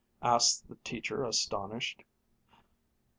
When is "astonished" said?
1.23-2.01